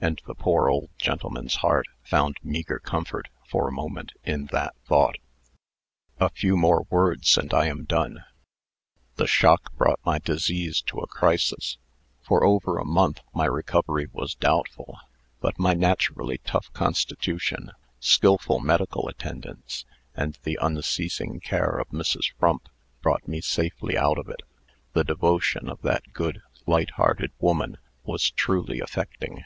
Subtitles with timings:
[0.00, 5.16] And the poor old gentleman's heart found meagre comfort, for a moment, in that thought.
[6.20, 6.54] "A few
[6.88, 7.10] words more,
[7.42, 8.22] and I am done.
[9.16, 11.78] The shock brought my disease to a crisis.
[12.22, 15.00] For over a month my recovery was doubtful.
[15.40, 19.84] But my naturally tough constitution, skilful medical attendance,
[20.14, 22.32] and the unceasing care of Mrs.
[22.38, 22.68] Frump,
[23.02, 24.42] brought me safely out of it.
[24.92, 29.42] The devotion of that good, light hearted woman was truly affecting.